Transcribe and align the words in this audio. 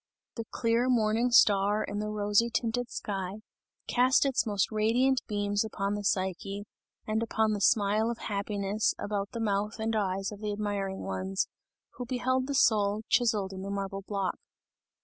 The 0.35 0.45
clear 0.49 0.89
morning 0.89 1.29
star 1.29 1.83
in 1.83 1.99
the 1.99 2.07
rosy 2.09 2.49
tinted 2.49 2.89
sky, 2.89 3.41
cast 3.85 4.25
its 4.25 4.47
most 4.47 4.71
radiant 4.71 5.21
beams 5.27 5.63
upon 5.63 5.93
the 5.93 6.03
Psyche, 6.03 6.65
and 7.05 7.21
upon 7.21 7.53
the 7.53 7.61
smile 7.61 8.09
of 8.09 8.17
happiness 8.17 8.95
about 8.97 9.29
the 9.31 9.39
mouth 9.39 9.77
and 9.77 9.95
eyes 9.95 10.31
of 10.31 10.39
the 10.41 10.51
admiring 10.53 11.01
ones, 11.03 11.47
who 11.97 12.07
beheld 12.07 12.47
the 12.47 12.55
soul, 12.55 13.03
chiseled 13.09 13.53
in 13.53 13.61
the 13.61 13.69
marble 13.69 14.01
block. 14.01 14.39